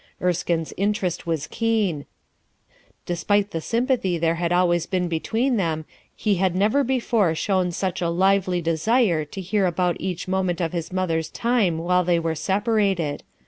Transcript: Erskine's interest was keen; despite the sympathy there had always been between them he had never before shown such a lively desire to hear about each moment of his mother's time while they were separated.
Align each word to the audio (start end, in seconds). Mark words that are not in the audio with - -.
Erskine's 0.19 0.73
interest 0.77 1.27
was 1.27 1.45
keen; 1.45 2.07
despite 3.05 3.51
the 3.51 3.61
sympathy 3.61 4.17
there 4.17 4.33
had 4.33 4.51
always 4.51 4.87
been 4.87 5.07
between 5.07 5.57
them 5.57 5.85
he 6.15 6.37
had 6.37 6.55
never 6.55 6.83
before 6.83 7.35
shown 7.35 7.71
such 7.71 8.01
a 8.01 8.09
lively 8.09 8.63
desire 8.63 9.23
to 9.23 9.39
hear 9.41 9.67
about 9.67 9.97
each 9.99 10.27
moment 10.27 10.59
of 10.59 10.73
his 10.73 10.91
mother's 10.91 11.29
time 11.29 11.77
while 11.77 12.03
they 12.03 12.17
were 12.17 12.33
separated. 12.33 13.21